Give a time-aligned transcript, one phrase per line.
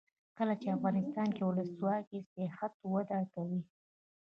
[0.37, 3.61] کله چې افغانستان کې ولسواکي وي سیاحت وده کوي.